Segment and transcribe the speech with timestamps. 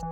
[0.00, 0.04] I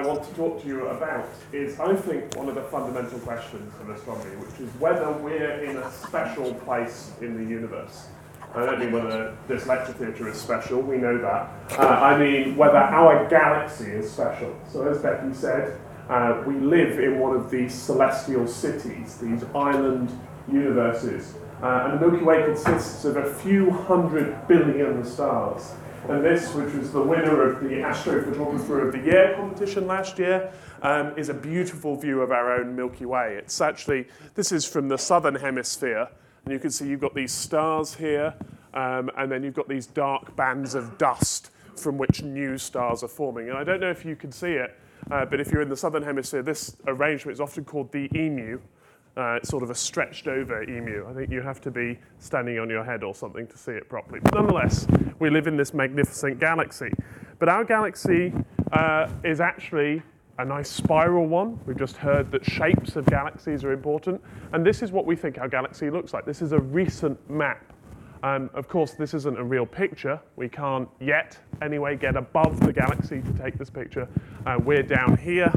[0.00, 3.90] want to talk to you about is, I think, one of the fundamental questions of
[3.90, 8.06] astronomy, which is whether we're in a special place in the universe.
[8.54, 11.78] I don't mean whether this lecture theatre is special, we know that.
[11.78, 14.56] Uh, I mean whether our galaxy is special.
[14.72, 15.78] So, as Becky said,
[16.08, 20.10] uh, we live in one of these celestial cities, these island
[20.50, 21.34] universes.
[21.62, 25.72] Uh, and the Milky Way consists of a few hundred billion stars.
[26.08, 30.52] And this, which was the winner of the Astrophotographer of the Year competition last year,
[30.82, 33.36] um, is a beautiful view of our own Milky Way.
[33.38, 36.08] It's actually, this is from the southern hemisphere,
[36.44, 38.34] and you can see you've got these stars here,
[38.74, 43.08] um, and then you've got these dark bands of dust from which new stars are
[43.08, 43.48] forming.
[43.48, 44.78] And I don't know if you can see it,
[45.10, 48.60] uh, but if you're in the southern hemisphere, this arrangement is often called the emu.
[49.16, 51.06] Uh, it's sort of a stretched over emu.
[51.08, 53.88] I think you have to be standing on your head or something to see it
[53.88, 54.20] properly.
[54.20, 54.86] But nonetheless,
[55.18, 56.90] we live in this magnificent galaxy.
[57.38, 58.32] But our galaxy
[58.72, 60.02] uh, is actually
[60.38, 61.58] a nice spiral one.
[61.66, 64.20] We've just heard that shapes of galaxies are important.
[64.52, 66.26] And this is what we think our galaxy looks like.
[66.26, 67.72] This is a recent map.
[68.26, 70.20] Um, of course, this isn't a real picture.
[70.34, 74.08] We can't yet, anyway, get above the galaxy to take this picture.
[74.44, 75.52] Uh, we're down here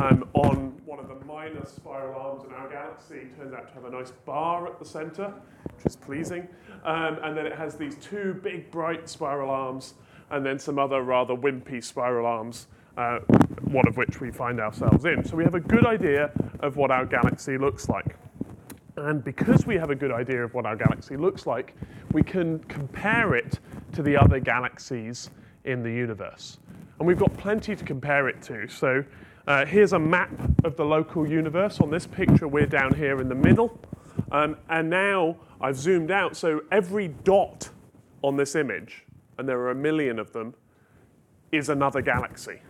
[0.00, 3.16] um, on one of the minor spiral arms in our galaxy.
[3.16, 5.34] It turns out to have a nice bar at the center,
[5.64, 6.46] which is pleasing.
[6.84, 9.94] Um, and then it has these two big, bright spiral arms,
[10.30, 13.18] and then some other rather wimpy spiral arms, uh,
[13.62, 15.24] one of which we find ourselves in.
[15.24, 18.14] So we have a good idea of what our galaxy looks like.
[18.96, 21.74] And because we have a good idea of what our galaxy looks like,
[22.12, 23.58] we can compare it
[23.92, 25.30] to the other galaxies
[25.64, 26.58] in the universe.
[26.98, 28.68] And we've got plenty to compare it to.
[28.68, 29.04] So
[29.46, 30.30] uh, here's a map
[30.64, 31.80] of the local universe.
[31.80, 33.78] On this picture, we're down here in the middle.
[34.30, 37.68] Um, and now I've zoomed out, so every dot
[38.22, 39.04] on this image,
[39.38, 40.54] and there are a million of them,
[41.50, 42.60] is another galaxy.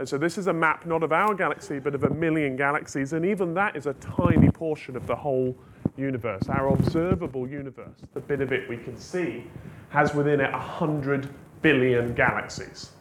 [0.00, 3.12] And so this is a map not of our galaxy, but of a million galaxies,
[3.12, 5.54] and even that is a tiny portion of the whole
[5.98, 6.48] universe.
[6.48, 9.44] Our observable universe, the bit of it we can see,
[9.90, 11.28] has within it 100
[11.60, 12.92] billion galaxies.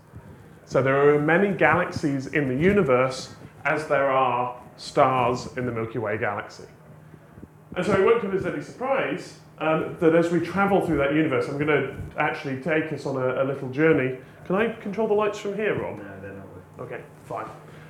[0.66, 3.34] So there are many galaxies in the universe
[3.64, 6.66] as there are stars in the Milky Way galaxy.
[7.78, 11.14] And so it won't come as any surprise um, that as we travel through that
[11.14, 14.18] universe, I'm going to actually take us on a, a little journey.
[14.44, 16.02] Can I control the lights from here, Rob?
[16.80, 17.48] Okay, fine.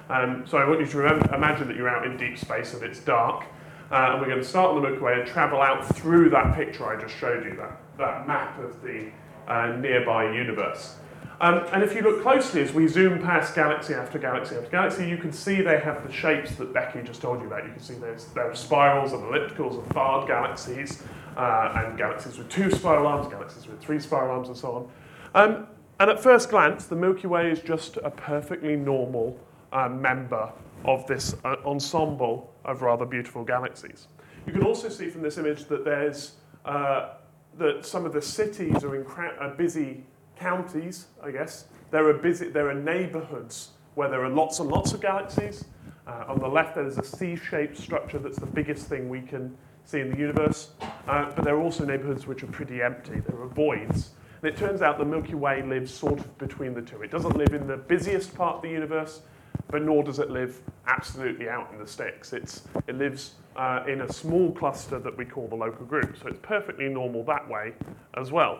[0.09, 2.83] Um, so I want you to remember, imagine that you're out in deep space and
[2.83, 3.45] it's dark.
[3.91, 6.55] Uh, and we're going to start on the Milky Way and travel out through that
[6.55, 9.09] picture I just showed you, that, that map of the
[9.47, 10.95] uh, nearby universe.
[11.41, 15.07] Um, and if you look closely, as we zoom past galaxy after galaxy after galaxy,
[15.07, 17.63] you can see they have the shapes that Becky just told you about.
[17.65, 21.01] You can see there's, there are spirals and ellipticals and barred galaxies,
[21.37, 24.91] uh, and galaxies with two spiral arms, galaxies with three spiral arms, and so
[25.33, 25.49] on.
[25.49, 25.67] Um,
[25.99, 29.37] and at first glance, the Milky Way is just a perfectly normal
[29.71, 30.51] uh, member
[30.85, 34.07] of this uh, ensemble of rather beautiful galaxies.
[34.45, 36.33] You can also see from this image that there's
[36.65, 37.15] uh,
[37.57, 40.03] that some of the cities are in are busy
[40.35, 41.65] counties, I guess.
[41.91, 45.65] There are busy, there are neighborhoods where there are lots and lots of galaxies.
[46.07, 49.99] Uh, on the left, there's a C-shaped structure that's the biggest thing we can see
[49.99, 50.71] in the universe.
[51.07, 53.19] Uh, but there are also neighborhoods which are pretty empty.
[53.19, 54.11] There are voids.
[54.41, 57.01] And it turns out the Milky Way lives sort of between the two.
[57.01, 59.21] It doesn't live in the busiest part of the universe,
[59.67, 62.31] but nor does it live absolutely out in the sticks.
[62.31, 66.17] It's, it lives uh, in a small cluster that we call the local group.
[66.17, 67.73] So it's perfectly normal that way
[68.15, 68.59] as well.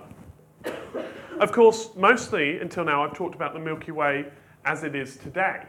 [1.40, 4.25] Of course, mostly until now, I've talked about the Milky Way
[4.66, 5.63] as it is today.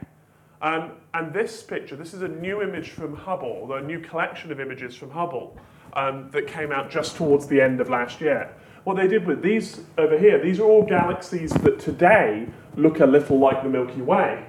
[0.61, 4.59] Um, and this picture, this is a new image from Hubble, a new collection of
[4.59, 5.57] images from Hubble
[5.93, 8.53] um, that came out just towards the end of last year.
[8.83, 13.05] What they did with these over here, these are all galaxies that today look a
[13.05, 14.45] little like the Milky Way.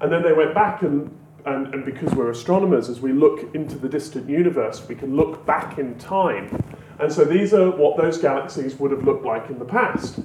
[0.00, 1.16] And then they went back and,
[1.46, 5.46] and, and because we're astronomers, as we look into the distant universe, we can look
[5.46, 6.60] back in time.
[6.98, 10.18] And so these are what those galaxies would have looked like in the past.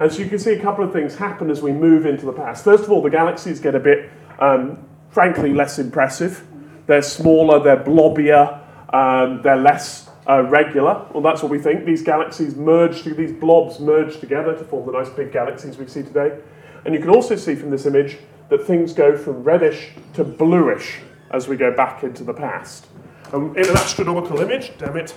[0.00, 2.32] And so you can see a couple of things happen as we move into the
[2.32, 2.64] past.
[2.64, 4.10] First of all, the galaxies get a bit,
[4.40, 6.44] um, frankly, less impressive.
[6.86, 8.60] They're smaller, they're blobbier,
[8.92, 11.06] um, they're less uh, regular.
[11.12, 11.84] Well, that's what we think.
[11.84, 16.02] These galaxies merge, these blobs merge together to form the nice big galaxies we see
[16.02, 16.38] today.
[16.84, 18.18] And you can also see from this image
[18.50, 22.86] that things go from reddish to bluish as we go back into the past.
[23.32, 25.14] Um, in an astronomical image, damn it,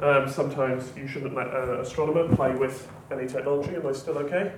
[0.00, 3.76] um, sometimes you shouldn't let an astronomer play with any technology.
[3.76, 4.52] Am I still okay?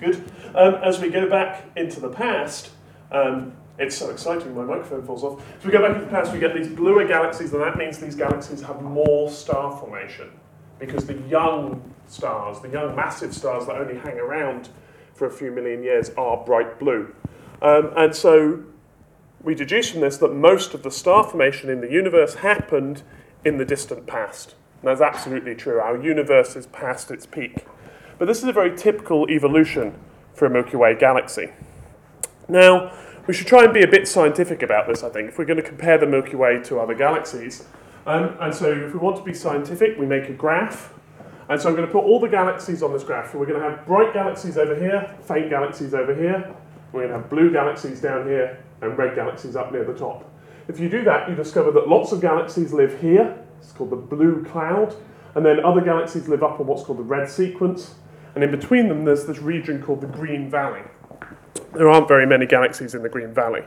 [0.00, 0.16] Good.
[0.54, 2.70] Um, as we go back into the past,
[3.12, 5.40] um, It's so exciting, my microphone falls off.
[5.60, 7.98] So we go back into the past, we get these bluer galaxies, and that means
[7.98, 10.30] these galaxies have more star formation
[10.78, 14.68] because the young stars, the young massive stars that only hang around
[15.14, 17.14] for a few million years, are bright blue.
[17.62, 18.62] Um, and so
[19.42, 23.02] we deduce from this that most of the star formation in the universe happened
[23.44, 24.54] in the distant past.
[24.80, 25.78] And that's absolutely true.
[25.78, 27.64] Our universe is past its peak.
[28.18, 29.98] But this is a very typical evolution
[30.34, 31.52] for a Milky Way galaxy.
[32.48, 32.92] Now,
[33.26, 35.58] we should try and be a bit scientific about this, I think, if we're going
[35.58, 37.64] to compare the Milky Way to other galaxies.
[38.04, 40.92] Um, and so, if we want to be scientific, we make a graph.
[41.48, 43.30] And so, I'm going to put all the galaxies on this graph.
[43.30, 46.52] So, we're going to have bright galaxies over here, faint galaxies over here.
[46.92, 50.28] We're going to have blue galaxies down here, and red galaxies up near the top.
[50.66, 53.38] If you do that, you discover that lots of galaxies live here.
[53.60, 54.96] It's called the blue cloud.
[55.36, 57.94] And then other galaxies live up on what's called the red sequence.
[58.34, 60.82] And in between them, there's this region called the Green Valley
[61.74, 63.62] there aren't very many galaxies in the Green Valley.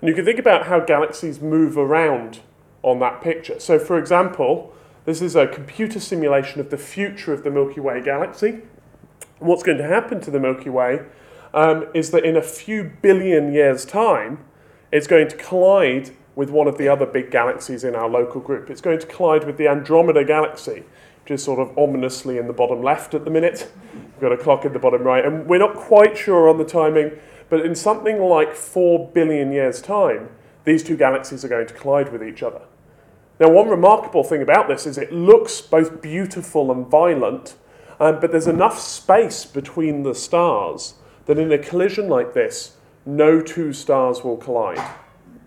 [0.00, 2.40] And you can think about how galaxies move around
[2.82, 3.60] on that picture.
[3.60, 4.74] So, for example,
[5.04, 8.48] this is a computer simulation of the future of the Milky Way galaxy.
[8.48, 11.02] And what's going to happen to the Milky Way
[11.54, 14.44] um, is that in a few billion years' time,
[14.90, 18.70] it's going to collide with one of the other big galaxies in our local group.
[18.70, 20.84] It's going to collide with the Andromeda galaxy,
[21.22, 23.70] which is sort of ominously in the bottom left at the minute.
[24.22, 26.64] We've got a clock in the bottom right, and we're not quite sure on the
[26.64, 30.28] timing, but in something like 4 billion years' time,
[30.62, 32.60] these two galaxies are going to collide with each other.
[33.40, 37.56] Now, one remarkable thing about this is it looks both beautiful and violent,
[37.98, 40.94] um, but there's enough space between the stars
[41.26, 44.94] that in a collision like this, no two stars will collide.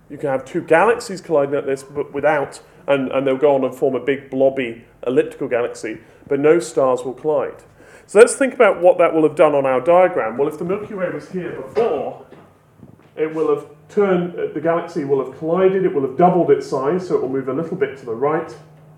[0.10, 3.63] You can have two galaxies colliding like this, but without and, and they'll go on
[3.63, 7.63] and form a big blobby elliptical galaxy, but no stars will collide.
[8.07, 10.38] So let's think about what that will have done on our diagram.
[10.38, 12.25] Well, if the Milky Way was here before,
[13.16, 16.68] it will have turned, uh, the galaxy will have collided, it will have doubled its
[16.68, 18.57] size, so it will move a little bit to the right, it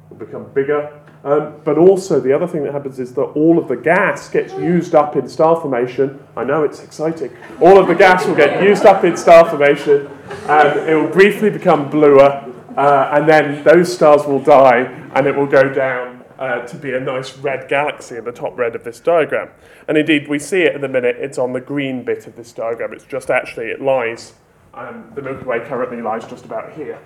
[0.09, 0.99] will become bigger.
[1.23, 4.53] Um, but also, the other thing that happens is that all of the gas gets
[4.53, 6.21] used up in star formation.
[6.35, 7.35] I know it's exciting.
[7.59, 10.07] All of the gas will get used up in star formation,
[10.47, 14.81] and it will briefly become bluer, uh, and then those stars will die
[15.15, 18.57] and it will go down uh, to be a nice red galaxy in the top
[18.57, 19.49] red of this diagram.
[19.87, 22.51] And indeed, we see it in the minute, it's on the green bit of this
[22.51, 22.93] diagram.
[22.93, 24.33] It's just actually, it lies,
[24.73, 26.99] um, the Milky Way currently lies just about here.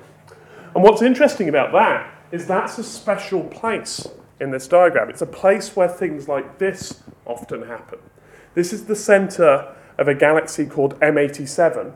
[0.73, 4.07] And what's interesting about that is that's a special place
[4.39, 5.09] in this diagram.
[5.09, 7.99] It's a place where things like this often happen.
[8.53, 11.93] This is the center of a galaxy called M87.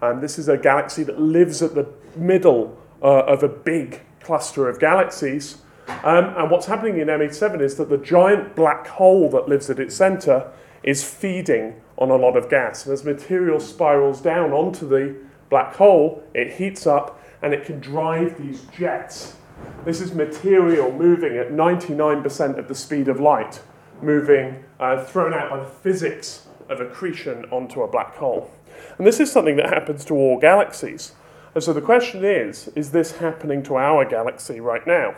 [0.00, 4.68] And this is a galaxy that lives at the middle uh, of a big cluster
[4.68, 5.58] of galaxies.
[5.88, 9.80] Um, and what's happening in M87 is that the giant black hole that lives at
[9.80, 10.50] its center
[10.82, 12.84] is feeding on a lot of gas.
[12.84, 15.16] And as material spirals down onto the
[15.50, 19.36] black hole, it heats up and it can drive these jets.
[19.84, 23.60] This is material moving at 99% of the speed of light,
[24.02, 28.50] moving, uh, thrown out by the physics of accretion onto a black hole.
[28.98, 31.12] And this is something that happens to all galaxies.
[31.54, 35.14] And so the question is is this happening to our galaxy right now?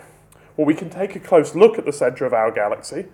[0.60, 3.06] Well, we can take a close look at the centre of our galaxy.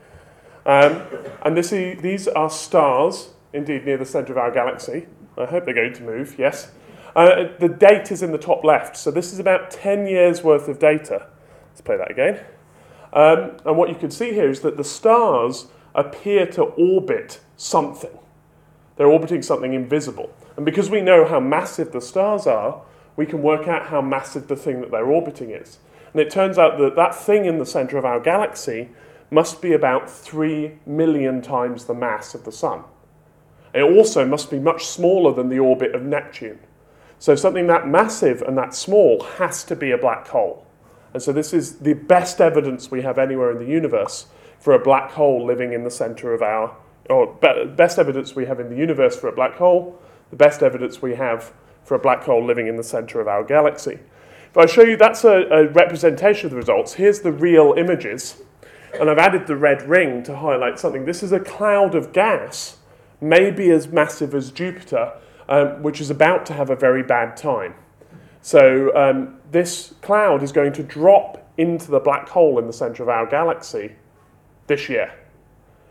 [0.67, 1.01] Um,
[1.45, 5.07] and this, these are stars, indeed, near the centre of our galaxy.
[5.39, 6.73] I hope they're going to move, yes.
[7.15, 10.67] Uh, the date is in the top left, so this is about 10 years worth
[10.67, 11.29] of data.
[11.69, 12.45] Let's play that again.
[13.13, 18.19] Um, and what you can see here is that the stars appear to orbit something.
[18.97, 20.35] They're orbiting something invisible.
[20.57, 22.83] And because we know how massive the stars are,
[23.15, 25.79] we can work out how massive the thing that they're orbiting is.
[26.17, 28.89] And it turns out that that thing in the center of our galaxy
[29.31, 32.85] must be about 3 million times the mass of the Sun.
[33.75, 36.59] It also must be much smaller than the orbit of Neptune.
[37.19, 40.67] So something that massive and that small has to be a black hole.
[41.13, 44.25] And so this is the best evidence we have anywhere in the universe
[44.59, 46.75] for a black hole living in the center of our,
[47.11, 47.35] or
[47.77, 51.17] best evidence we have in the universe for a black hole, the best evidence we
[51.17, 51.53] have
[51.85, 53.99] for a black hole living in the center of our galaxy.
[54.57, 58.41] If I show you that's a, a representation of the results, here's the real images.
[58.99, 61.05] And I've added the red ring to highlight something.
[61.05, 62.79] This is a cloud of gas,
[63.21, 65.13] maybe as massive as Jupiter,
[65.51, 67.75] um, which is about to have a very bad time.
[68.41, 73.03] So um, this cloud is going to drop into the black hole in the center
[73.03, 73.97] of our galaxy
[74.69, 75.13] this year.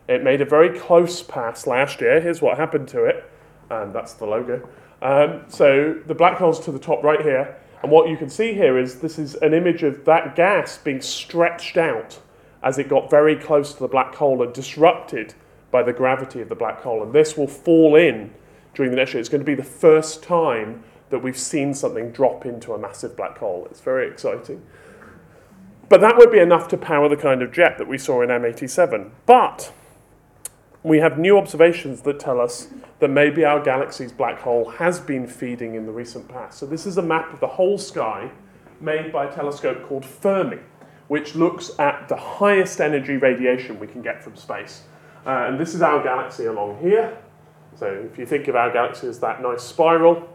[0.10, 2.20] It made a very close pass last year.
[2.20, 3.30] Here's what happened to it,
[3.70, 4.68] and that's the logo.
[5.04, 8.56] Um, so the black hole's to the top right here, and what you can see
[8.56, 12.20] here is this is an image of that gas being stretched out
[12.64, 15.36] as it got very close to the black hole and disrupted
[15.70, 17.04] by the gravity of the black hole.
[17.04, 18.34] And this will fall in
[18.74, 19.20] during the next year.
[19.20, 23.16] It's going to be the first time that we've seen something drop into a massive
[23.16, 23.68] black hole.
[23.70, 24.64] It's very exciting.
[25.88, 28.30] But that would be enough to power the kind of jet that we saw in
[28.30, 29.12] M87.
[29.28, 29.72] But
[30.86, 32.68] we have new observations that tell us
[33.00, 36.60] that maybe our galaxy's black hole has been feeding in the recent past.
[36.60, 38.30] So this is a map of the whole sky
[38.80, 40.60] made by a telescope called Fermi,
[41.08, 44.84] which looks at the highest energy radiation we can get from space.
[45.26, 47.18] Uh, and this is our galaxy along here.
[47.76, 50.30] So if you think of our galaxy as that nice spiral,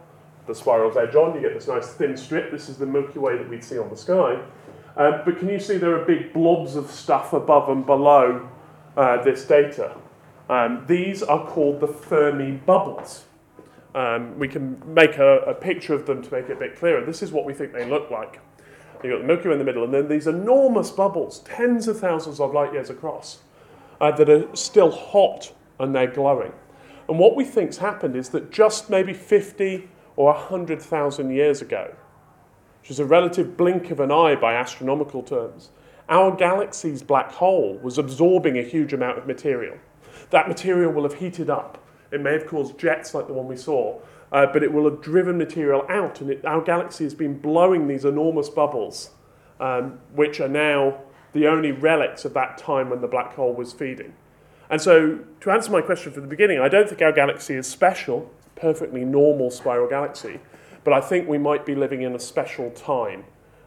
[0.48, 2.50] the spiral's edge on, you get this nice thin strip.
[2.50, 4.42] This is the Milky Way that we'd see on the sky.
[4.96, 8.48] Uh, but can you see there are big blobs of stuff above and below
[8.96, 9.94] uh, this data?
[10.50, 13.24] Um, these are called the Fermi bubbles.
[13.94, 17.04] Um, we can make a, a, picture of them to make it a bit clearer.
[17.04, 18.40] This is what we think they look like.
[19.04, 22.00] You've got the Milky Way in the middle, and then these enormous bubbles, tens of
[22.00, 23.38] thousands of light years across,
[24.00, 26.52] uh, that are still hot and they're glowing.
[27.08, 31.94] And what we think's happened is that just maybe 50 or 100,000 years ago,
[32.80, 35.70] which is a relative blink of an eye by astronomical terms,
[36.08, 39.78] our galaxy's black hole was absorbing a huge amount of material.
[40.30, 41.82] That material will have heated up.
[42.12, 44.00] It may have caused jets like the one we saw,
[44.32, 47.86] uh, but it will have driven material out, and it, our galaxy has been blowing
[47.88, 49.10] these enormous bubbles,
[49.58, 50.98] um, which are now
[51.32, 54.12] the only relics of that time when the black hole was feeding.
[54.68, 57.66] And so, to answer my question from the beginning, I don't think our galaxy is
[57.66, 60.40] special, perfectly normal spiral galaxy.
[60.84, 63.24] But I think we might be living in a special time,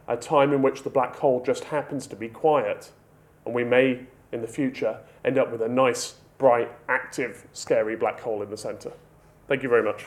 [0.08, 2.90] a time in which the black hole just happens to be quiet,
[3.44, 8.20] and we may, in the future, end up with a nice, bright, active, scary black
[8.20, 8.92] hole in the centre.
[9.48, 10.06] Thank you very much.